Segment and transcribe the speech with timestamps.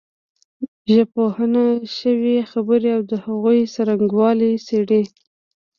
[0.93, 1.65] ژبپوهنه
[1.97, 5.03] شوې خبرې او د هغوی څرنګوالی څېړي